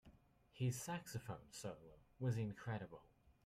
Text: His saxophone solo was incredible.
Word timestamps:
His 0.51 0.81
saxophone 0.81 1.51
solo 1.51 1.99
was 2.19 2.35
incredible. 2.35 3.03